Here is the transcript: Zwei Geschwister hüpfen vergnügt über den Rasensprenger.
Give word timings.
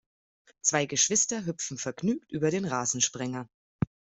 Zwei 0.63 0.87
Geschwister 0.87 1.45
hüpfen 1.45 1.77
vergnügt 1.77 2.31
über 2.31 2.49
den 2.49 2.65
Rasensprenger. 2.65 3.47